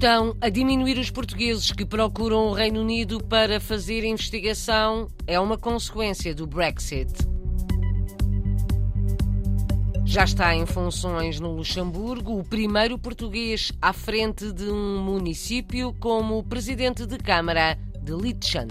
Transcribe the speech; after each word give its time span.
Estão 0.00 0.34
a 0.40 0.48
diminuir 0.48 0.98
os 0.98 1.10
portugueses 1.10 1.72
que 1.72 1.84
procuram 1.84 2.46
o 2.46 2.54
Reino 2.54 2.80
Unido 2.80 3.22
para 3.22 3.60
fazer 3.60 4.02
investigação. 4.02 5.08
É 5.26 5.38
uma 5.38 5.58
consequência 5.58 6.34
do 6.34 6.46
Brexit. 6.46 7.12
Já 10.06 10.24
está 10.24 10.54
em 10.54 10.64
funções 10.64 11.38
no 11.38 11.52
Luxemburgo 11.52 12.38
o 12.38 12.42
primeiro 12.42 12.98
português 12.98 13.72
à 13.82 13.92
frente 13.92 14.50
de 14.54 14.70
um 14.70 15.02
município 15.02 15.94
como 16.00 16.42
presidente 16.44 17.04
de 17.04 17.18
Câmara 17.18 17.76
de 18.02 18.14
Litschen. 18.14 18.68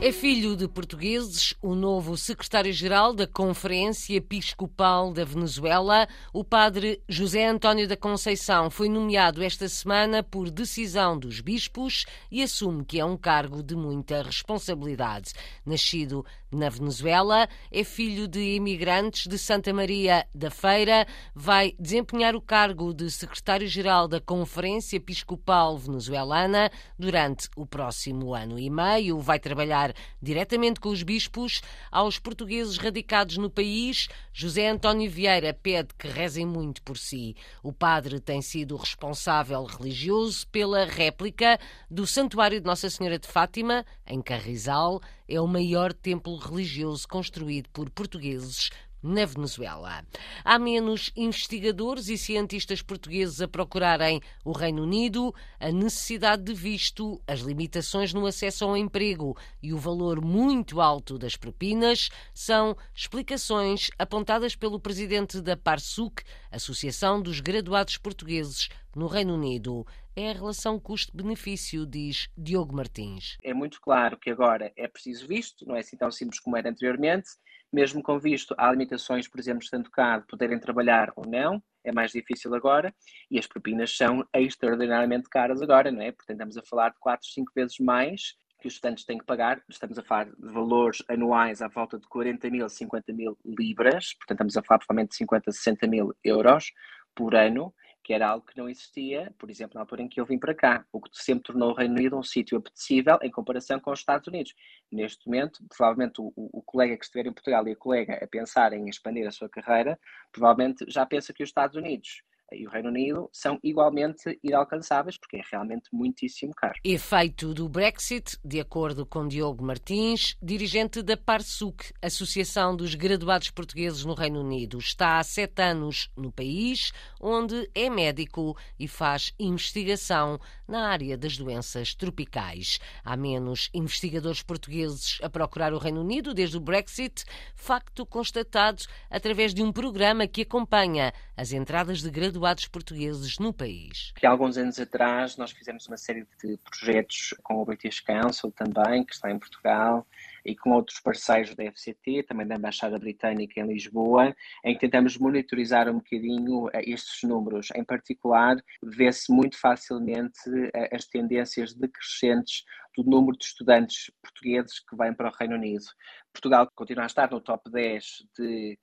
É 0.00 0.12
filho 0.12 0.54
de 0.54 0.68
portugueses, 0.68 1.54
o 1.60 1.74
novo 1.74 2.16
secretário-geral 2.16 3.12
da 3.12 3.26
Conferência 3.26 4.14
Episcopal 4.14 5.12
da 5.12 5.24
Venezuela, 5.24 6.06
o 6.32 6.44
padre 6.44 7.02
José 7.08 7.44
António 7.44 7.88
da 7.88 7.96
Conceição, 7.96 8.70
foi 8.70 8.88
nomeado 8.88 9.42
esta 9.42 9.68
semana 9.68 10.22
por 10.22 10.52
decisão 10.52 11.18
dos 11.18 11.40
bispos 11.40 12.06
e 12.30 12.44
assume 12.44 12.84
que 12.84 13.00
é 13.00 13.04
um 13.04 13.16
cargo 13.16 13.60
de 13.60 13.74
muita 13.74 14.22
responsabilidade. 14.22 15.32
Nascido 15.66 16.24
na 16.50 16.68
Venezuela, 16.68 17.48
é 17.70 17.82
filho 17.82 18.28
de 18.28 18.54
imigrantes 18.54 19.26
de 19.26 19.36
Santa 19.36 19.72
Maria 19.74 20.24
da 20.32 20.50
Feira, 20.50 21.06
vai 21.34 21.74
desempenhar 21.78 22.36
o 22.36 22.40
cargo 22.40 22.94
de 22.94 23.10
secretário-geral 23.10 24.06
da 24.06 24.20
Conferência 24.20 24.96
Episcopal 24.96 25.76
Venezuelana 25.76 26.70
durante 26.96 27.48
o 27.56 27.66
próximo 27.66 28.32
ano 28.32 28.58
e 28.58 28.70
meio. 28.70 29.18
Vai 29.18 29.38
trabalhar 29.38 29.87
diretamente 30.20 30.80
com 30.80 30.88
os 30.88 31.02
bispos 31.02 31.60
aos 31.90 32.18
portugueses 32.18 32.76
radicados 32.76 33.36
no 33.36 33.50
país. 33.50 34.08
José 34.32 34.68
António 34.68 35.10
Vieira 35.10 35.52
pede 35.54 35.94
que 35.98 36.08
rezem 36.08 36.46
muito 36.46 36.82
por 36.82 36.98
si. 36.98 37.36
O 37.62 37.72
padre 37.72 38.20
tem 38.20 38.42
sido 38.42 38.76
responsável 38.76 39.64
religioso 39.64 40.46
pela 40.48 40.84
réplica 40.84 41.58
do 41.90 42.06
Santuário 42.06 42.60
de 42.60 42.66
Nossa 42.66 42.88
Senhora 42.90 43.18
de 43.18 43.26
Fátima, 43.26 43.84
em 44.06 44.20
Carrizal. 44.20 45.00
É 45.28 45.40
o 45.40 45.46
maior 45.46 45.92
templo 45.92 46.36
religioso 46.36 47.06
construído 47.06 47.68
por 47.68 47.90
portugueses 47.90 48.70
na 49.08 49.24
Venezuela. 49.24 50.04
Há 50.44 50.58
menos 50.58 51.10
investigadores 51.16 52.08
e 52.08 52.18
cientistas 52.18 52.82
portugueses 52.82 53.40
a 53.40 53.48
procurarem 53.48 54.20
o 54.44 54.52
Reino 54.52 54.82
Unido, 54.82 55.34
a 55.58 55.72
necessidade 55.72 56.42
de 56.42 56.54
visto, 56.54 57.20
as 57.26 57.40
limitações 57.40 58.12
no 58.12 58.26
acesso 58.26 58.64
ao 58.66 58.76
emprego 58.76 59.36
e 59.62 59.72
o 59.72 59.78
valor 59.78 60.20
muito 60.20 60.80
alto 60.80 61.18
das 61.18 61.36
propinas 61.36 62.10
são 62.34 62.76
explicações 62.94 63.90
apontadas 63.98 64.54
pelo 64.54 64.78
presidente 64.78 65.40
da 65.40 65.56
PARSUC, 65.56 66.22
Associação 66.52 67.20
dos 67.22 67.40
Graduados 67.40 67.96
Portugueses 67.96 68.68
no 68.94 69.06
Reino 69.06 69.34
Unido. 69.34 69.86
É 70.14 70.30
a 70.30 70.34
relação 70.34 70.80
custo-benefício, 70.80 71.86
diz 71.86 72.28
Diogo 72.36 72.74
Martins. 72.74 73.38
É 73.42 73.54
muito 73.54 73.80
claro 73.80 74.18
que 74.18 74.30
agora 74.30 74.72
é 74.76 74.88
preciso 74.88 75.28
visto, 75.28 75.64
não 75.64 75.76
é 75.76 75.80
assim 75.80 75.96
tão 75.96 76.10
simples 76.10 76.40
como 76.40 76.56
era 76.56 76.68
anteriormente 76.68 77.28
mesmo 77.72 78.02
com 78.02 78.18
visto, 78.18 78.54
há 78.58 78.70
limitações, 78.70 79.28
por 79.28 79.38
exemplo, 79.38 79.62
estando 79.62 79.90
cá, 79.90 80.18
de 80.18 80.26
poderem 80.26 80.58
trabalhar 80.58 81.12
ou 81.16 81.26
não, 81.26 81.62
é 81.84 81.92
mais 81.92 82.12
difícil 82.12 82.54
agora, 82.54 82.94
e 83.30 83.38
as 83.38 83.46
propinas 83.46 83.96
são 83.96 84.26
extraordinariamente 84.34 85.28
caras 85.28 85.62
agora, 85.62 85.90
não 85.90 86.02
é? 86.02 86.12
Portanto, 86.12 86.36
estamos 86.36 86.56
a 86.56 86.62
falar 86.62 86.90
de 86.90 86.98
4, 86.98 87.26
5 87.26 87.52
vezes 87.54 87.78
mais 87.78 88.34
que 88.60 88.66
os 88.66 88.74
estudantes 88.74 89.04
têm 89.04 89.18
que 89.18 89.24
pagar. 89.24 89.62
Estamos 89.68 89.98
a 89.98 90.02
falar 90.02 90.26
de 90.26 90.52
valores 90.52 91.02
anuais 91.08 91.62
à 91.62 91.68
volta 91.68 91.98
de 91.98 92.06
40 92.08 92.50
mil, 92.50 92.68
50 92.68 93.12
mil 93.12 93.38
libras, 93.44 94.14
portanto, 94.14 94.36
estamos 94.36 94.56
a 94.56 94.62
falar 94.62 94.78
provavelmente 94.78 95.10
de 95.10 95.16
50, 95.16 95.52
60 95.52 95.86
mil 95.86 96.14
euros 96.24 96.72
por 97.14 97.34
ano, 97.34 97.74
que 98.08 98.14
era 98.14 98.26
algo 98.26 98.46
que 98.46 98.56
não 98.56 98.70
existia, 98.70 99.34
por 99.38 99.50
exemplo, 99.50 99.74
na 99.74 99.82
altura 99.82 100.00
em 100.00 100.08
que 100.08 100.18
eu 100.18 100.24
vim 100.24 100.38
para 100.38 100.54
cá, 100.54 100.82
o 100.90 100.98
que 100.98 101.10
sempre 101.12 101.52
tornou 101.52 101.72
o 101.72 101.74
Reino 101.74 101.94
Unido 101.94 102.16
um 102.16 102.22
sítio 102.22 102.56
apetecível 102.56 103.18
em 103.20 103.30
comparação 103.30 103.78
com 103.78 103.90
os 103.90 103.98
Estados 103.98 104.26
Unidos. 104.26 104.54
Neste 104.90 105.26
momento, 105.26 105.62
provavelmente 105.68 106.18
o, 106.18 106.32
o, 106.34 106.62
colega 106.62 106.96
que 106.96 107.04
estiver 107.04 107.26
em 107.26 107.34
Portugal 107.34 107.68
e 107.68 107.72
a 107.72 107.76
colega 107.76 108.14
a 108.14 108.26
pensar 108.26 108.72
em 108.72 108.88
expandir 108.88 109.28
a 109.28 109.30
sua 109.30 109.46
carreira, 109.46 110.00
provavelmente 110.32 110.86
já 110.88 111.04
pensa 111.04 111.34
que 111.34 111.42
os 111.42 111.50
Estados 111.50 111.76
Unidos 111.76 112.22
e 112.52 112.66
o 112.66 112.70
Reino 112.70 112.88
Unido 112.88 113.28
são 113.32 113.58
igualmente 113.62 114.38
inalcançáveis, 114.42 115.18
porque 115.18 115.36
é 115.36 115.42
realmente 115.50 115.88
muitíssimo 115.92 116.54
caro. 116.54 116.74
Efeito 116.82 117.52
do 117.52 117.68
Brexit, 117.68 118.38
de 118.44 118.60
acordo 118.60 119.04
com 119.04 119.28
Diogo 119.28 119.64
Martins, 119.64 120.36
dirigente 120.42 121.02
da 121.02 121.16
PARSUC, 121.16 121.92
Associação 122.00 122.74
dos 122.74 122.94
Graduados 122.94 123.50
Portugueses 123.50 124.04
no 124.04 124.14
Reino 124.14 124.40
Unido. 124.40 124.78
Está 124.78 125.18
há 125.18 125.24
sete 125.24 125.62
anos 125.62 126.10
no 126.16 126.32
país, 126.32 126.92
onde 127.20 127.68
é 127.74 127.90
médico 127.90 128.56
e 128.78 128.88
faz 128.88 129.34
investigação 129.38 130.40
na 130.66 130.88
área 130.88 131.16
das 131.16 131.36
doenças 131.36 131.94
tropicais. 131.94 132.78
Há 133.04 133.16
menos 133.16 133.68
investigadores 133.74 134.42
portugueses 134.42 135.18
a 135.22 135.28
procurar 135.28 135.72
o 135.72 135.78
Reino 135.78 136.00
Unido 136.00 136.32
desde 136.32 136.56
o 136.56 136.60
Brexit, 136.60 137.24
facto 137.54 138.06
constatado 138.06 138.82
através 139.10 139.52
de 139.52 139.62
um 139.62 139.72
programa 139.72 140.26
que 140.26 140.42
acompanha 140.42 141.12
as 141.36 141.52
entradas 141.52 142.02
de 142.02 142.10
graduados 142.10 142.37
graduados 142.38 142.68
portugueses 142.68 143.38
no 143.40 143.52
país. 143.52 144.12
Há 144.22 144.30
alguns 144.30 144.56
anos 144.56 144.78
atrás 144.78 145.36
nós 145.36 145.50
fizemos 145.50 145.88
uma 145.88 145.96
série 145.96 146.24
de 146.42 146.56
projetos 146.58 147.34
com 147.42 147.60
o 147.60 147.64
British 147.64 147.98
Council 148.00 148.52
também, 148.52 149.04
que 149.04 149.12
está 149.12 149.28
em 149.30 149.38
Portugal, 149.38 150.06
e 150.44 150.54
com 150.54 150.70
outros 150.70 151.00
parceiros 151.00 151.54
da 151.56 151.64
FCT, 151.64 152.22
também 152.22 152.46
da 152.46 152.54
Embaixada 152.54 152.96
Britânica 152.96 153.60
em 153.60 153.66
Lisboa, 153.66 154.34
em 154.64 154.74
que 154.74 154.80
tentamos 154.80 155.18
monitorizar 155.18 155.88
um 155.88 155.94
bocadinho 155.94 156.70
eh, 156.72 156.88
estes 156.88 157.28
números. 157.28 157.68
Em 157.74 157.82
particular, 157.82 158.56
vê-se 158.82 159.32
muito 159.32 159.58
facilmente 159.58 160.38
eh, 160.72 160.90
as 160.94 161.06
tendências 161.06 161.74
decrescentes 161.74 162.62
do 162.96 163.02
número 163.02 163.36
de 163.36 163.44
estudantes 163.46 164.12
portugueses 164.22 164.78
que 164.78 164.96
vêm 164.96 165.12
para 165.12 165.28
o 165.28 165.36
Reino 165.36 165.56
Unido. 165.56 165.84
Portugal 166.32 166.70
continua 166.74 167.04
a 167.04 167.06
estar 167.06 167.30
no 167.30 167.40
top 167.40 167.68
10 167.68 168.04
de 168.38 168.78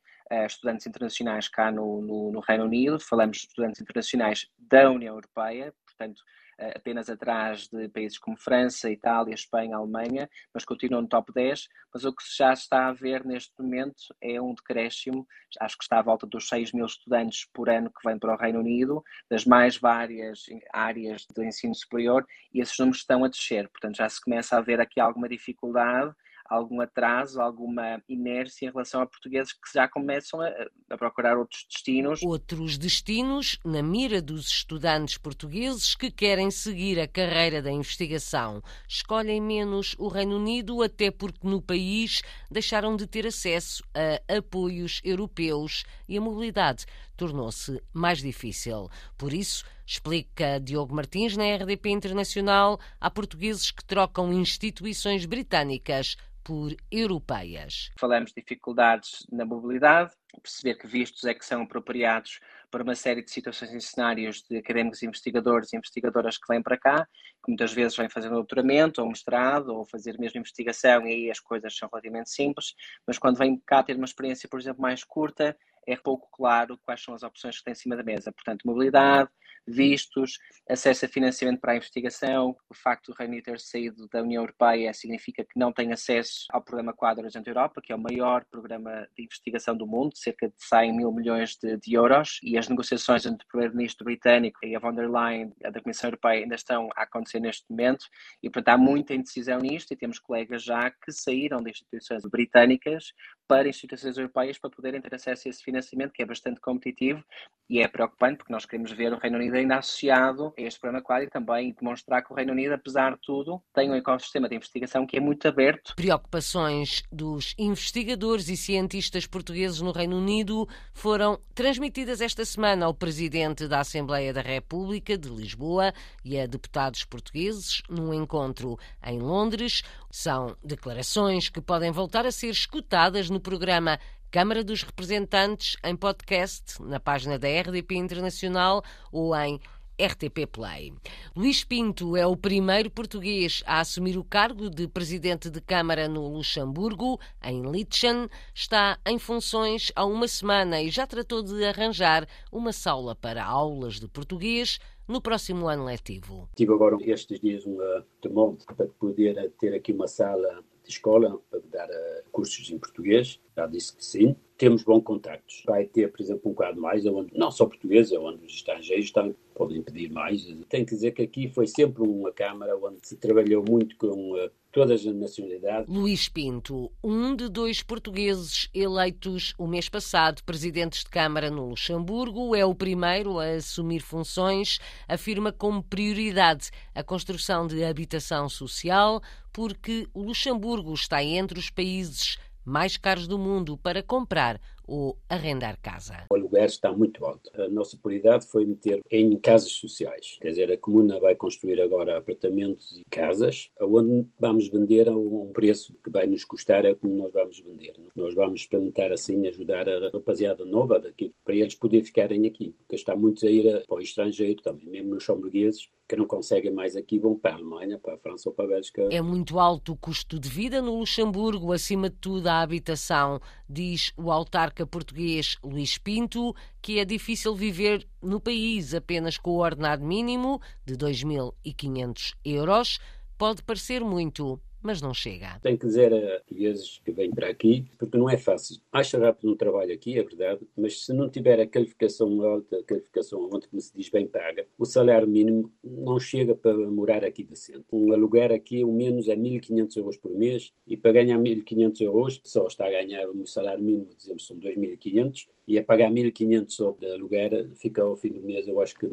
estudantes 0.45 0.87
internacionais 0.87 1.47
cá 1.47 1.71
no, 1.71 2.01
no, 2.01 2.31
no, 2.31 2.39
Reino 2.39 2.65
Unido, 2.65 2.99
falamos 2.99 3.37
de 3.37 3.47
estudantes 3.47 3.81
internacionais 3.81 4.47
da 4.57 4.89
União 4.89 5.13
Europeia, 5.13 5.73
portanto, 5.85 6.19
uh, 6.59 6.71
apenas 6.75 7.09
atrás 7.09 7.67
de 7.67 7.87
países 7.89 8.17
como 8.17 8.37
França, 8.37 8.89
Itália, 8.89 9.33
Espanha, 9.33 9.77
Alemanha, 9.77 10.29
mas 10.53 10.65
continuam 10.65 11.03
no 11.03 11.07
top 11.07 11.31
10. 11.33 11.67
Mas 11.93 12.03
o 12.03 12.13
que 12.13 12.23
já 12.37 12.53
está 12.53 12.87
a 12.87 12.93
ver 12.93 13.25
neste 13.25 13.53
momento 13.61 14.03
é 14.21 14.41
um 14.41 14.53
decréscimo, 14.53 15.27
acho 15.59 15.77
que 15.77 15.83
está 15.83 15.99
à 15.99 16.01
volta 16.01 16.25
dos 16.25 16.47
6 16.47 16.73
mil 16.73 16.85
estudantes 16.85 17.47
por 17.53 17.69
ano 17.69 17.89
que 17.89 18.07
vêm 18.07 18.19
para 18.19 18.33
o 18.33 18.37
Reino 18.37 18.59
Unido, 18.59 19.03
das 19.29 19.45
mais 19.45 19.77
várias 19.77 20.45
áreas 20.73 21.25
do 21.33 21.43
ensino 21.43 21.75
superior, 21.75 22.25
e 22.53 22.59
esses 22.59 22.77
números 22.77 22.99
estão 22.99 23.23
a 23.23 23.27
descer, 23.27 23.69
portanto, 23.69 23.97
já 23.97 24.09
se 24.09 24.21
começa 24.21 24.57
a 24.57 24.61
ver 24.61 24.81
aqui 24.81 24.99
alguma 24.99 25.29
dificuldade 25.29 26.13
algum 26.47 26.79
atraso, 26.81 27.41
alguma 27.41 28.01
inércia 28.07 28.67
em 28.67 28.71
relação 28.71 29.01
a 29.01 29.05
portugueses 29.05 29.51
que 29.53 29.73
já 29.73 29.87
começam 29.87 30.39
a, 30.41 30.47
a, 30.89 30.97
procurar 30.97 31.37
outros 31.37 31.65
destinos. 31.67 32.21
Outros 32.23 32.77
destinos 32.77 33.59
na 33.65 33.81
mira 33.81 34.21
dos 34.21 34.47
estudantes 34.47 35.17
portugueses 35.17 35.95
que 35.95 36.11
querem 36.11 36.51
seguir 36.51 36.99
a 36.99 37.07
carreira 37.07 37.61
da 37.61 37.71
investigação. 37.71 38.61
Escolhem 38.87 39.41
menos 39.41 39.95
o 39.97 40.07
Reino 40.07 40.37
Unido, 40.37 40.83
até 40.83 41.09
porque 41.09 41.47
no 41.47 41.61
país 41.61 42.21
deixaram 42.49 42.95
de 42.95 43.07
ter 43.07 43.25
acesso 43.25 43.83
a 43.93 44.37
apoios 44.37 45.01
europeus 45.03 45.83
e 46.07 46.17
a 46.17 46.21
mobilidade 46.21 46.85
tornou-se 47.15 47.81
mais 47.93 48.19
difícil. 48.19 48.89
Por 49.17 49.33
isso, 49.33 49.65
explica 49.85 50.59
Diogo 50.59 50.95
Martins 50.95 51.35
na 51.35 51.55
RDP 51.55 51.89
Internacional, 51.89 52.79
há 52.99 53.09
portugueses 53.09 53.71
que 53.71 53.83
trocam 53.83 54.33
instituições 54.33 55.25
britânicas 55.25 56.15
por 56.45 56.75
europeias. 56.91 57.91
Falamos 57.97 58.31
de 58.31 58.39
dificuldades 58.39 59.25
na 59.31 59.43
mobilidade, 59.43 60.13
perceber 60.39 60.75
que 60.75 60.85
vistos 60.85 61.23
é 61.25 61.33
que 61.33 61.43
são 61.43 61.63
apropriados 61.63 62.39
para 62.69 62.83
uma 62.83 62.93
série 62.93 63.23
de 63.23 63.31
situações 63.31 63.73
e 63.73 63.81
cenários 63.81 64.43
de 64.47 64.57
académicos 64.57 65.01
investigadores 65.01 65.73
e 65.73 65.77
investigadoras 65.77 66.37
que 66.37 66.45
vêm 66.47 66.61
para 66.61 66.77
cá, 66.77 67.07
que 67.43 67.49
muitas 67.49 67.73
vezes 67.73 67.97
vêm 67.97 68.09
fazer 68.09 68.29
um 68.29 68.33
doutoramento 68.33 69.01
ou 69.01 69.07
um 69.07 69.09
mestrado 69.09 69.69
ou 69.69 69.85
fazer 69.85 70.19
mesmo 70.19 70.39
investigação 70.39 71.07
e 71.07 71.13
aí 71.13 71.31
as 71.31 71.39
coisas 71.39 71.75
são 71.75 71.89
relativamente 71.91 72.29
simples, 72.29 72.75
mas 73.07 73.17
quando 73.17 73.37
vêm 73.37 73.59
cá 73.65 73.81
ter 73.81 73.95
uma 73.95 74.05
experiência, 74.05 74.47
por 74.47 74.59
exemplo, 74.59 74.81
mais 74.81 75.03
curta, 75.03 75.57
é 75.87 75.95
pouco 75.95 76.27
claro 76.31 76.79
quais 76.83 77.03
são 77.03 77.13
as 77.13 77.23
opções 77.23 77.57
que 77.57 77.63
têm 77.63 77.73
em 77.73 77.75
cima 77.75 77.95
da 77.95 78.03
mesa. 78.03 78.31
Portanto, 78.31 78.63
mobilidade, 78.65 79.29
vistos, 79.67 80.37
acesso 80.69 81.05
a 81.05 81.07
financiamento 81.07 81.59
para 81.59 81.73
a 81.73 81.75
investigação, 81.75 82.55
o 82.69 82.73
facto 82.73 83.11
do 83.11 83.15
Reino 83.17 83.33
Unido 83.33 83.45
ter 83.45 83.59
saído 83.59 84.07
da 84.07 84.21
União 84.21 84.43
Europeia 84.43 84.93
significa 84.93 85.43
que 85.43 85.57
não 85.59 85.71
tem 85.71 85.91
acesso 85.91 86.45
ao 86.51 86.61
programa 86.61 86.93
Quadro 86.93 87.25
Agente 87.25 87.49
Europa, 87.49 87.81
que 87.81 87.91
é 87.91 87.95
o 87.95 87.99
maior 87.99 88.45
programa 88.45 89.07
de 89.15 89.23
investigação 89.23 89.75
do 89.75 89.87
mundo, 89.87 90.15
cerca 90.15 90.47
de 90.47 90.55
100 90.57 90.95
mil 90.95 91.11
milhões 91.11 91.55
de, 91.61 91.77
de 91.77 91.93
euros, 91.93 92.39
e 92.43 92.57
as 92.57 92.69
negociações 92.69 93.25
entre 93.25 93.45
o 93.45 93.47
Primeiro-Ministro 93.47 94.05
britânico 94.05 94.65
e 94.65 94.75
a 94.75 94.79
von 94.79 94.93
der 94.93 95.09
Leyen, 95.09 95.53
a 95.63 95.69
da 95.69 95.81
Comissão 95.81 96.09
Europeia, 96.09 96.43
ainda 96.43 96.55
estão 96.55 96.89
a 96.95 97.03
acontecer 97.03 97.39
neste 97.39 97.65
momento, 97.69 98.05
e 98.41 98.49
portanto 98.49 98.75
há 98.75 98.77
muita 98.77 99.13
indecisão 99.13 99.59
nisto, 99.59 99.91
e 99.91 99.95
temos 99.97 100.19
colegas 100.19 100.63
já 100.63 100.89
que 100.89 101.11
saíram 101.11 101.61
de 101.61 101.71
instituições 101.71 102.23
britânicas 102.23 103.13
para 103.47 103.67
instituições 103.67 104.17
europeias 104.17 104.57
para 104.57 104.69
poderem 104.69 105.01
ter 105.01 105.13
acesso 105.13 105.47
a 105.47 105.49
esse 105.49 105.63
financiamento, 105.63 106.11
que 106.11 106.23
é 106.23 106.25
bastante 106.25 106.59
competitivo 106.59 107.23
e 107.69 107.79
é 107.79 107.87
preocupante, 107.87 108.37
porque 108.37 108.53
nós 108.53 108.65
queremos 108.65 108.91
ver 108.91 109.13
o 109.13 109.17
Reino 109.17 109.37
Unido 109.37 109.54
ainda 109.57 109.77
associado 109.77 110.53
a 110.57 110.61
este 110.61 110.79
programa 110.79 111.03
Quadro 111.03 111.27
e 111.27 111.29
também 111.29 111.73
demonstrar 111.73 112.23
que 112.23 112.31
o 112.31 112.35
Reino 112.35 112.51
Unido, 112.51 112.73
apesar 112.73 113.13
de 113.13 113.21
tudo, 113.21 113.61
tem 113.73 113.89
um 113.89 113.95
ecossistema 113.95 114.49
de 114.49 114.55
investigação 114.55 115.05
que 115.05 115.17
é 115.17 115.19
muito 115.19 115.47
aberto. 115.47 115.95
Preocupações 115.95 117.03
dos 117.11 117.53
investigadores 117.57 118.49
e 118.49 118.57
cientistas 118.57 119.25
portugueses 119.25 119.81
no 119.81 119.91
Reino 119.91 120.17
Unido 120.17 120.67
foram 120.93 121.39
transmitidas 121.53 122.21
esta 122.21 122.45
semana 122.45 122.85
ao 122.85 122.93
Presidente 122.93 123.67
da 123.67 123.79
Assembleia 123.79 124.33
da 124.33 124.41
República 124.41 125.17
de 125.17 125.29
Lisboa 125.29 125.93
e 126.23 126.39
a 126.39 126.45
deputados 126.45 127.03
portugueses 127.05 127.81
num 127.89 128.13
encontro 128.13 128.77
em 129.05 129.19
Londres. 129.19 129.83
São 130.11 130.55
declarações 130.63 131.49
que 131.49 131.61
podem 131.61 131.91
voltar 131.91 132.25
a 132.25 132.31
ser 132.31 132.49
escutadas 132.49 133.29
no 133.29 133.39
programa 133.39 133.99
Câmara 134.35 134.65
dos 134.65 134.83
Representantes 134.83 135.77
em 135.81 135.95
podcast 135.95 136.83
na 136.83 136.99
página 136.99 137.39
da 137.39 137.47
RDP 137.47 137.95
Internacional 137.95 138.83
ou 139.09 139.33
em 139.33 139.61
RTP 139.97 140.45
Play. 140.51 140.93
Luís 141.33 141.63
Pinto 141.63 142.17
é 142.17 142.27
o 142.27 142.35
primeiro 142.35 142.91
português 142.91 143.63
a 143.65 143.79
assumir 143.79 144.17
o 144.17 144.25
cargo 144.25 144.69
de 144.69 144.89
presidente 144.89 145.49
de 145.49 145.61
Câmara 145.61 146.09
no 146.09 146.27
Luxemburgo, 146.27 147.17
em 147.41 147.61
Litschen. 147.61 148.27
Está 148.53 148.99
em 149.07 149.17
funções 149.17 149.89
há 149.95 150.05
uma 150.05 150.27
semana 150.27 150.81
e 150.81 150.89
já 150.89 151.07
tratou 151.07 151.41
de 151.41 151.63
arranjar 151.63 152.27
uma 152.51 152.73
sala 152.73 153.15
para 153.15 153.41
aulas 153.41 154.01
de 154.01 154.07
português 154.09 154.79
no 155.07 155.21
próximo 155.21 155.69
ano 155.69 155.85
letivo. 155.85 156.49
Tive 156.57 156.73
agora 156.73 156.97
estes 156.99 157.39
dias 157.39 157.65
uma 157.65 158.05
demanda 158.21 158.65
para 158.75 158.87
poder 158.99 159.49
ter 159.57 159.73
aqui 159.73 159.93
uma 159.93 160.09
sala 160.09 160.61
escola 160.89 161.39
para 161.49 161.59
dar 161.71 161.89
uh, 161.89 162.29
cursos 162.31 162.69
em 162.71 162.77
português. 162.77 163.39
Já 163.55 163.65
disse 163.67 163.95
que 163.95 164.03
sim. 164.03 164.35
Temos 164.57 164.83
bons 164.83 165.03
contactos. 165.03 165.63
Vai 165.65 165.85
ter, 165.85 166.11
por 166.11 166.21
exemplo, 166.21 166.43
um 166.45 166.53
bocado 166.53 166.79
mais, 166.79 167.05
onde, 167.05 167.37
não 167.37 167.51
só 167.51 167.65
português, 167.65 168.11
onde 168.11 168.45
os 168.45 168.53
estrangeiros 168.53 169.11
também 169.11 169.35
podem 169.53 169.81
pedir 169.81 170.11
mais. 170.11 170.45
Tenho 170.69 170.85
que 170.85 170.93
dizer 170.93 171.11
que 171.11 171.21
aqui 171.21 171.49
foi 171.49 171.67
sempre 171.67 172.03
uma 172.03 172.31
Câmara 172.31 172.77
onde 172.77 172.99
se 173.01 173.15
trabalhou 173.15 173.63
muito 173.67 173.95
com 173.97 174.33
uh, 174.33 174.49
todas 174.75 175.07
as 175.07 175.15
nacionalidades. 175.15 175.87
Luís 175.87 176.27
Pinto, 176.27 176.91
um 177.01 177.33
de 177.33 177.47
dois 177.47 177.81
portugueses 177.81 178.69
eleitos 178.73 179.53
o 179.57 179.65
mês 179.65 179.87
passado 179.87 180.43
presidentes 180.43 181.05
de 181.05 181.09
Câmara 181.09 181.49
no 181.49 181.69
Luxemburgo, 181.69 182.53
é 182.53 182.65
o 182.65 182.75
primeiro 182.75 183.39
a 183.39 183.51
assumir 183.51 184.01
funções, 184.01 184.79
afirma 185.07 185.53
como 185.53 185.81
prioridade 185.81 186.71
a 186.93 187.01
construção 187.01 187.65
de 187.65 187.85
habitação 187.85 188.49
social, 188.49 189.21
porque 189.53 190.05
o 190.13 190.23
Luxemburgo 190.23 190.93
está 190.93 191.23
entre 191.23 191.57
os 191.57 191.69
países 191.69 192.37
mais 192.65 192.97
caros 192.97 193.27
do 193.27 193.37
mundo 193.37 193.77
para 193.77 194.01
comprar 194.01 194.59
ou 194.87 195.17
arrendar 195.29 195.79
casa. 195.81 196.25
O 196.29 196.35
aluguer 196.35 196.65
está 196.65 196.91
muito 196.91 197.25
alto. 197.25 197.49
A 197.59 197.67
nossa 197.67 197.97
prioridade 197.97 198.45
foi 198.45 198.65
meter 198.65 199.01
em 199.11 199.35
casas 199.37 199.71
sociais. 199.71 200.37
Quer 200.41 200.49
dizer, 200.49 200.71
a 200.71 200.77
comuna 200.77 201.19
vai 201.19 201.35
construir 201.35 201.81
agora 201.81 202.17
apartamentos 202.17 202.95
e 202.97 203.03
casas, 203.09 203.69
onde 203.81 204.27
vamos 204.39 204.67
vender 204.67 205.09
a 205.09 205.15
um 205.15 205.51
preço 205.53 205.93
que 206.03 206.09
vai 206.09 206.27
nos 206.27 206.43
custar 206.43 206.85
é 206.85 206.93
como 206.93 207.15
nós 207.15 207.33
vamos 207.33 207.59
vender. 207.59 207.93
Nós 208.15 208.33
vamos 208.35 208.61
experimentar 208.61 209.11
assim, 209.11 209.47
ajudar 209.47 209.89
a 209.89 210.09
rapaziada 210.09 210.65
nova 210.65 210.99
daqui, 210.99 211.33
para 211.43 211.55
eles 211.55 211.75
poderem 211.75 212.05
ficarem 212.05 212.45
aqui, 212.45 212.75
porque 212.79 212.95
está 212.95 213.15
muitos 213.15 213.43
a 213.43 213.49
ir 213.49 213.85
para 213.87 213.97
o 213.97 214.01
estrangeiro 214.01 214.61
também, 214.61 214.87
mesmo 214.87 215.15
nos 215.15 215.23
chamburgueses, 215.23 215.89
que 216.07 216.15
não 216.15 216.25
conseguem 216.25 216.71
mais 216.71 216.95
aqui 216.95 217.17
vão 217.17 217.37
para 217.37 217.51
a 217.51 217.55
Alemanha, 217.55 217.97
para 217.97 218.13
a 218.13 218.17
França 218.17 218.49
ou 218.49 218.55
para 218.55 218.65
a 218.65 218.67
Bélgica. 218.69 219.07
É 219.11 219.21
muito 219.21 219.59
alto 219.59 219.93
o 219.93 219.97
custo 219.97 220.39
de 220.39 220.47
vida 220.47 220.81
no 220.81 220.99
Luxemburgo, 220.99 221.73
acima 221.73 222.09
de 222.09 222.15
tudo 222.17 222.47
a 222.47 222.61
habitação, 222.61 223.39
diz 223.67 224.13
o 224.15 224.31
autarca 224.31 224.85
português 224.85 225.57
Luís 225.63 225.97
Pinto, 225.97 226.55
que 226.81 226.99
é 226.99 227.05
difícil 227.05 227.55
viver 227.55 228.07
no 228.21 228.39
país 228.39 228.93
apenas 228.93 229.37
com 229.37 229.51
o 229.51 229.61
ordenado 229.61 230.05
mínimo 230.05 230.61
de 230.85 230.95
2.500 230.95 232.35
euros. 232.43 232.99
Pode 233.37 233.63
parecer 233.63 234.03
muito, 234.03 234.59
mas 234.85 235.01
não 235.01 235.13
chega. 235.13 235.59
Tenho 235.61 235.77
que 235.77 235.87
dizer 235.87 236.13
a 236.13 236.39
portugueses 236.39 237.01
que 237.03 237.11
vêm 237.11 237.31
para 237.31 237.49
aqui, 237.49 237.85
porque 237.97 238.17
não 238.17 238.29
é 238.29 238.37
fácil. 238.37 238.79
Acha 238.91 239.17
rápido 239.17 239.51
um 239.51 239.55
trabalho 239.55 239.93
aqui, 239.93 240.17
é 240.17 240.23
verdade, 240.23 240.61
mas 240.77 241.03
se 241.03 241.11
não 241.11 241.29
tiver 241.29 241.59
a 241.59 241.67
qualificação 241.67 242.41
alta, 242.43 242.77
a 242.77 242.83
qualificação 242.83 243.49
onde, 243.51 243.67
como 243.67 243.81
se 243.81 243.91
diz, 243.95 244.09
bem 244.09 244.27
paga, 244.27 244.65
o 244.77 244.85
salário 244.85 245.27
mínimo 245.27 245.71
não 245.83 246.19
chega 246.19 246.53
para 246.55 246.75
morar 246.77 247.25
aqui 247.25 247.43
decente. 247.43 247.83
Um 247.91 248.13
aluguer 248.13 248.51
aqui, 248.51 248.83
o 248.83 248.91
menos, 248.91 249.27
é 249.27 249.35
1.500 249.35 249.97
euros 249.97 250.17
por 250.17 250.31
mês, 250.31 250.71
e 250.85 250.95
para 250.95 251.13
ganhar 251.13 251.39
1.500 251.39 252.01
euros, 252.01 252.41
só 252.43 252.67
está 252.67 252.85
a 252.85 252.91
ganhar 252.91 253.27
o 253.27 253.45
salário 253.47 253.83
mínimo, 253.83 254.09
dizemos, 254.15 254.45
são 254.45 254.57
2.500, 254.57 255.47
e 255.67 255.79
a 255.79 255.83
pagar 255.83 256.11
1.500 256.11 256.69
só 256.69 256.91
de 256.91 257.07
aluguer, 257.11 257.69
fica 257.75 258.03
ao 258.03 258.15
fim 258.15 258.29
do 258.29 258.41
mês, 258.41 258.67
eu 258.67 258.79
acho 258.79 258.95
que 258.95 259.07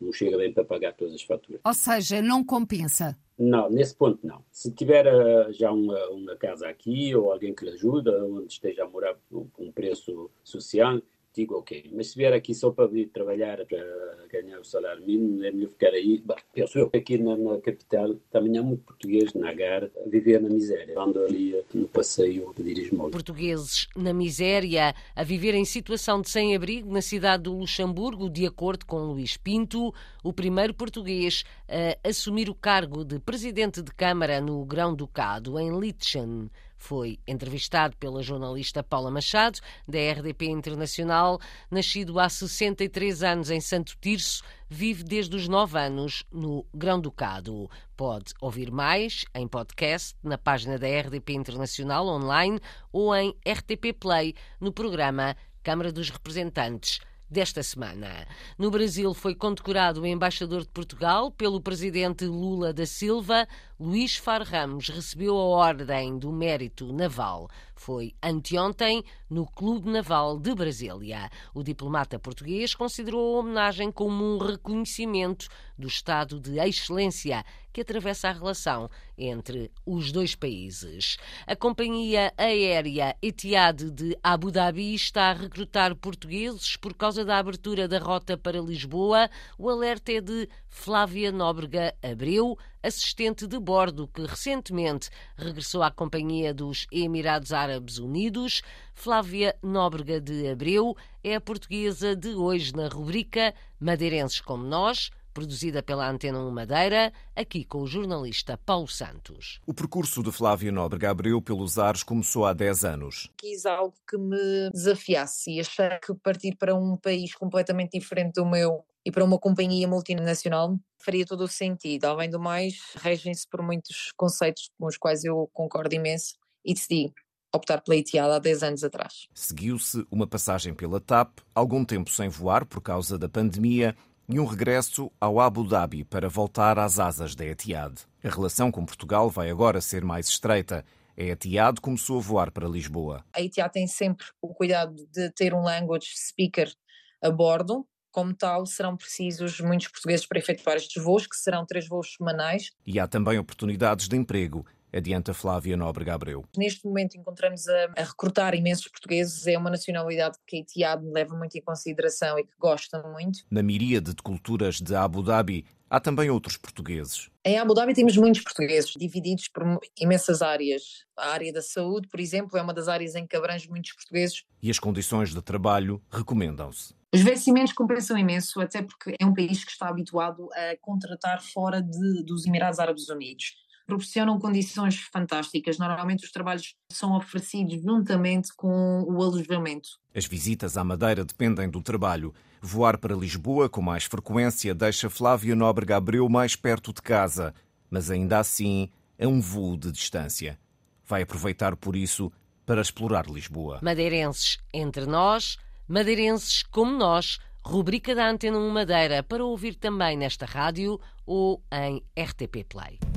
não, 0.00 0.12
chega 0.12 0.36
bem 0.36 0.52
para 0.52 0.64
pagar 0.64 0.94
todas 0.94 1.14
as 1.14 1.22
faturas. 1.22 1.60
Ou 1.64 1.74
seja, 1.74 2.22
não 2.22 2.44
compensa. 2.44 3.16
Não, 3.38 3.70
nesse 3.70 3.94
ponto 3.94 4.26
não. 4.26 4.44
Se 4.50 4.70
tiver 4.70 5.06
uh, 5.06 5.52
já 5.52 5.72
uma, 5.72 6.08
uma, 6.08 6.36
casa 6.36 6.68
aqui 6.68 7.14
ou 7.14 7.32
alguém 7.32 7.54
que 7.54 7.64
lhe 7.64 7.70
ajuda, 7.72 8.24
onde 8.24 8.52
esteja 8.52 8.84
a 8.84 8.88
morar 8.88 9.14
por 9.28 9.46
um 9.58 9.72
preço 9.72 10.30
social, 10.44 11.00
digo 11.34 11.56
ok. 11.56 11.90
Mas 11.92 12.08
se 12.08 12.16
vier 12.16 12.32
aqui 12.32 12.54
só 12.54 12.70
para 12.70 12.86
vir 12.86 13.08
trabalhar, 13.08 13.64
para 13.66 14.26
ganhar 14.30 14.60
o 14.60 14.64
salário 14.64 15.04
mínimo, 15.04 15.44
é 15.44 15.50
melhor 15.50 15.70
ficar 15.70 15.90
aí. 15.90 16.22
Bah, 16.24 16.36
penso 16.52 16.78
eu, 16.78 16.90
aqui 16.92 17.18
na, 17.18 17.36
na, 17.36 17.60
capital 17.60 18.14
também 18.30 18.58
há 18.58 18.62
muito 18.62 18.82
português 18.84 19.32
na 19.34 19.52
Gar 19.52 19.84
a 19.84 20.08
viver 20.08 20.40
na 20.40 20.48
miséria. 20.48 20.98
Ando 20.98 21.24
ali 21.24 21.60
no 21.74 21.88
passeio 21.88 22.50
a 22.50 22.54
pedir. 22.54 22.90
Portugueses 22.90 23.88
na 23.96 24.12
miséria, 24.12 24.94
a 25.14 25.24
viver 25.24 25.54
em 25.54 25.64
situação 25.64 26.20
de 26.20 26.28
sem-abrigo 26.28 26.92
na 26.92 27.02
cidade 27.02 27.44
do 27.44 27.56
Luxemburgo, 27.56 28.28
de 28.28 28.46
acordo 28.46 28.86
com 28.86 28.98
Luís 28.98 29.36
Pinto, 29.36 29.94
o 30.22 30.32
primeiro 30.32 30.74
português 30.74 31.44
a 31.68 32.08
assumir 32.08 32.48
o 32.48 32.54
cargo 32.54 33.04
de 33.04 33.18
presidente 33.18 33.82
de 33.82 33.92
Câmara 33.92 34.40
no 34.40 34.64
Grão-Ducado, 34.64 35.58
em 35.58 35.78
Litschen. 35.78 36.50
Foi 36.80 37.20
entrevistado 37.28 37.94
pela 37.98 38.22
jornalista 38.22 38.82
Paula 38.82 39.10
Machado, 39.10 39.60
da 39.86 39.98
RDP 39.98 40.46
Internacional, 40.46 41.38
nascido 41.70 42.18
há 42.18 42.26
63 42.28 43.22
anos 43.22 43.50
em 43.50 43.60
Santo 43.60 43.96
Tirso, 44.00 44.42
vive 44.66 45.04
desde 45.04 45.36
os 45.36 45.46
9 45.46 45.78
anos 45.78 46.24
no 46.32 46.66
Grão-Ducado. 46.74 47.70
Pode 47.94 48.32
ouvir 48.40 48.72
mais 48.72 49.26
em 49.34 49.46
podcast 49.46 50.16
na 50.22 50.38
página 50.38 50.78
da 50.78 50.88
RDP 50.88 51.34
Internacional 51.34 52.08
online 52.08 52.58
ou 52.90 53.14
em 53.14 53.36
RTP 53.46 53.92
Play 54.00 54.34
no 54.58 54.72
programa 54.72 55.36
Câmara 55.62 55.92
dos 55.92 56.08
Representantes 56.08 56.98
desta 57.30 57.62
semana. 57.62 58.26
No 58.58 58.70
Brasil 58.70 59.14
foi 59.14 59.34
condecorado 59.34 60.00
o 60.00 60.06
embaixador 60.06 60.62
de 60.62 60.68
Portugal 60.68 61.30
pelo 61.30 61.60
presidente 61.60 62.24
Lula 62.24 62.72
da 62.72 62.84
Silva. 62.84 63.46
Luís 63.78 64.16
Far 64.16 64.42
Ramos 64.42 64.88
recebeu 64.88 65.36
a 65.36 65.44
Ordem 65.44 66.18
do 66.18 66.32
Mérito 66.32 66.92
Naval. 66.92 67.48
Foi 67.80 68.14
anteontem 68.22 69.02
no 69.30 69.46
Clube 69.46 69.88
Naval 69.88 70.38
de 70.38 70.54
Brasília. 70.54 71.30
O 71.54 71.62
diplomata 71.62 72.18
português 72.18 72.74
considerou 72.74 73.36
a 73.36 73.40
homenagem 73.40 73.90
como 73.90 74.22
um 74.22 74.36
reconhecimento 74.36 75.48
do 75.78 75.88
estado 75.88 76.38
de 76.38 76.58
excelência 76.58 77.42
que 77.72 77.80
atravessa 77.80 78.28
a 78.28 78.32
relação 78.32 78.90
entre 79.16 79.70
os 79.86 80.12
dois 80.12 80.34
países. 80.34 81.16
A 81.46 81.56
companhia 81.56 82.32
aérea 82.36 83.16
Etihad 83.22 83.90
de 83.90 84.14
Abu 84.22 84.50
Dhabi 84.50 84.94
está 84.94 85.30
a 85.30 85.34
recrutar 85.34 85.94
portugueses 85.94 86.76
por 86.76 86.92
causa 86.94 87.24
da 87.24 87.38
abertura 87.38 87.88
da 87.88 87.98
rota 87.98 88.36
para 88.36 88.60
Lisboa. 88.60 89.30
O 89.56 89.70
alerta 89.70 90.12
é 90.12 90.20
de 90.20 90.48
Flávia 90.68 91.32
Nóbrega 91.32 91.94
Abreu, 92.02 92.58
assistente 92.82 93.46
de 93.46 93.58
bordo 93.58 94.08
que 94.08 94.22
recentemente 94.22 95.10
regressou 95.36 95.82
à 95.82 95.90
companhia 95.90 96.52
dos 96.52 96.86
Emirados 96.90 97.52
Árabes 97.52 97.98
Unidos. 97.98 98.62
Flávia 98.94 99.56
Nóbrega 99.62 100.20
de 100.20 100.48
Abreu 100.48 100.96
é 101.22 101.34
a 101.34 101.40
portuguesa 101.40 102.16
de 102.16 102.34
hoje 102.34 102.74
na 102.74 102.88
rubrica 102.88 103.54
Madeirenses 103.78 104.40
como 104.40 104.64
Nós 104.64 105.10
produzida 105.32 105.82
pela 105.82 106.08
Antena 106.08 106.38
1 106.40 106.50
Madeira, 106.50 107.12
aqui 107.34 107.64
com 107.64 107.82
o 107.82 107.86
jornalista 107.86 108.58
Paulo 108.58 108.88
Santos. 108.88 109.60
O 109.66 109.72
percurso 109.72 110.22
de 110.22 110.32
Flávia 110.32 110.72
Nóbrega 110.72 111.10
Abreu 111.10 111.40
pelos 111.40 111.78
ares 111.78 112.02
começou 112.02 112.44
há 112.44 112.52
10 112.52 112.84
anos. 112.84 113.30
Quis 113.36 113.64
algo 113.64 113.94
que 114.08 114.18
me 114.18 114.70
desafiasse 114.72 115.52
e 115.52 115.60
achei 115.60 115.88
que 116.04 116.14
partir 116.14 116.56
para 116.56 116.74
um 116.74 116.96
país 116.96 117.34
completamente 117.34 117.98
diferente 117.98 118.34
do 118.34 118.46
meu 118.46 118.84
e 119.04 119.10
para 119.10 119.24
uma 119.24 119.38
companhia 119.38 119.88
multinacional 119.88 120.78
faria 120.98 121.24
todo 121.24 121.44
o 121.44 121.48
sentido. 121.48 122.04
Além 122.04 122.30
do 122.30 122.38
mais, 122.38 122.74
regem-se 122.96 123.48
por 123.48 123.62
muitos 123.62 124.12
conceitos 124.16 124.70
com 124.78 124.86
os 124.86 124.96
quais 124.96 125.24
eu 125.24 125.48
concordo 125.52 125.94
imenso 125.94 126.34
e 126.64 126.74
decidi 126.74 127.12
optar 127.52 127.80
pela 127.80 127.96
Etihad 127.96 128.30
há 128.30 128.38
10 128.38 128.62
anos 128.62 128.84
atrás. 128.84 129.28
Seguiu-se 129.34 130.06
uma 130.10 130.26
passagem 130.26 130.74
pela 130.74 131.00
TAP, 131.00 131.38
algum 131.54 131.84
tempo 131.84 132.10
sem 132.10 132.28
voar 132.28 132.64
por 132.64 132.80
causa 132.80 133.18
da 133.18 133.28
pandemia 133.28 133.96
e 134.28 134.38
um 134.38 134.44
regresso 134.44 135.10
ao 135.20 135.40
Abu 135.40 135.64
Dhabi 135.64 136.04
para 136.04 136.28
voltar 136.28 136.78
às 136.78 137.00
asas 137.00 137.34
da 137.34 137.44
Etihad. 137.44 137.94
A 138.22 138.28
relação 138.28 138.70
com 138.70 138.86
Portugal 138.86 139.28
vai 139.28 139.50
agora 139.50 139.80
ser 139.80 140.04
mais 140.04 140.28
estreita. 140.28 140.84
A 141.18 141.22
Etihad 141.22 141.80
começou 141.80 142.18
a 142.18 142.22
voar 142.22 142.52
para 142.52 142.68
Lisboa. 142.68 143.24
A 143.32 143.40
Etihad 143.40 143.72
tem 143.72 143.88
sempre 143.88 144.26
o 144.40 144.54
cuidado 144.54 144.94
de 145.10 145.30
ter 145.32 145.52
um 145.52 145.62
language 145.62 146.12
speaker 146.14 146.72
a 147.20 147.30
bordo. 147.30 147.84
Como 148.10 148.34
tal, 148.34 148.66
serão 148.66 148.96
precisos 148.96 149.60
muitos 149.60 149.88
portugueses 149.88 150.26
para 150.26 150.38
efetuar 150.38 150.76
estes 150.76 151.02
voos, 151.02 151.26
que 151.26 151.36
serão 151.36 151.64
três 151.64 151.86
voos 151.86 152.14
semanais. 152.16 152.70
E 152.86 152.98
há 152.98 153.06
também 153.06 153.38
oportunidades 153.38 154.08
de 154.08 154.16
emprego 154.16 154.64
adianta 154.92 155.32
Flávia 155.32 155.76
Nóbrega 155.76 156.14
Abreu. 156.14 156.44
Neste 156.56 156.84
momento 156.84 157.16
encontramos 157.16 157.66
a, 157.68 157.84
a, 157.96 158.02
recrutar 158.02 158.54
imensos 158.54 158.88
portugueses, 158.88 159.46
é 159.46 159.56
uma 159.56 159.70
nacionalidade 159.70 160.38
que 160.46 160.56
a 160.56 160.60
Etihad 160.60 161.04
leva 161.04 161.36
muito 161.36 161.56
em 161.56 161.62
consideração 161.62 162.38
e 162.38 162.44
que 162.44 162.52
gosta 162.58 163.02
muito. 163.02 163.40
Na 163.50 163.62
miríade 163.62 164.14
de 164.14 164.22
culturas 164.22 164.80
de 164.80 164.94
Abu 164.94 165.22
Dhabi, 165.22 165.64
há 165.88 166.00
também 166.00 166.30
outros 166.30 166.56
portugueses. 166.56 167.30
Em 167.44 167.58
Abu 167.58 167.74
Dhabi 167.74 167.94
temos 167.94 168.16
muitos 168.16 168.42
portugueses, 168.42 168.92
divididos 168.92 169.48
por 169.48 169.80
imensas 169.98 170.42
áreas. 170.42 171.04
A 171.16 171.30
área 171.30 171.52
da 171.52 171.62
saúde, 171.62 172.08
por 172.08 172.20
exemplo, 172.20 172.58
é 172.58 172.62
uma 172.62 172.74
das 172.74 172.88
áreas 172.88 173.14
em 173.14 173.26
que 173.26 173.36
abrange 173.36 173.68
muitos 173.68 173.92
portugueses. 173.92 174.44
E 174.62 174.70
as 174.70 174.78
condições 174.78 175.32
de 175.32 175.42
trabalho 175.42 176.02
recomendam-se. 176.10 176.99
Os 177.12 177.20
vencimentos 177.22 177.72
compensam 177.72 178.16
imenso, 178.16 178.60
até 178.60 178.82
porque 178.82 179.16
é 179.18 179.26
um 179.26 179.34
país 179.34 179.64
que 179.64 179.72
está 179.72 179.88
habituado 179.88 180.48
a 180.52 180.76
contratar 180.80 181.42
fora 181.42 181.82
de, 181.82 182.22
dos 182.24 182.46
Emirados 182.46 182.78
Árabes 182.78 183.08
Unidos 183.08 183.54
proporcionam 183.90 184.38
condições 184.38 184.96
fantásticas. 185.12 185.76
Normalmente 185.76 186.24
os 186.24 186.30
trabalhos 186.30 186.76
são 186.92 187.16
oferecidos 187.16 187.82
juntamente 187.82 188.54
com 188.54 189.02
o 189.02 189.20
alojamento. 189.22 189.88
As 190.14 190.26
visitas 190.26 190.76
à 190.76 190.84
Madeira 190.84 191.24
dependem 191.24 191.68
do 191.68 191.82
trabalho. 191.82 192.32
Voar 192.60 192.98
para 192.98 193.16
Lisboa 193.16 193.68
com 193.68 193.82
mais 193.82 194.04
frequência 194.04 194.74
deixa 194.74 195.10
Flávia 195.10 195.56
Nóbrega 195.56 195.96
Abreu 195.96 196.28
mais 196.28 196.54
perto 196.54 196.92
de 196.92 197.02
casa, 197.02 197.52
mas 197.90 198.10
ainda 198.10 198.38
assim 198.38 198.90
é 199.18 199.26
um 199.26 199.40
voo 199.40 199.76
de 199.76 199.90
distância. 199.90 200.58
Vai 201.04 201.22
aproveitar 201.22 201.74
por 201.74 201.96
isso 201.96 202.30
para 202.64 202.80
explorar 202.80 203.26
Lisboa. 203.26 203.80
Madeirenses 203.82 204.58
entre 204.72 205.06
nós, 205.06 205.56
madeirenses 205.90 206.62
como 206.62 206.96
nós, 206.96 207.40
rubrica 207.64 208.14
da 208.14 208.30
Antena 208.30 208.56
1 208.56 208.70
Madeira 208.70 209.24
para 209.24 209.44
ouvir 209.44 209.74
também 209.74 210.16
nesta 210.16 210.46
rádio 210.46 211.00
ou 211.26 211.60
em 211.72 212.00
RTP 212.16 212.64
Play. 212.68 213.09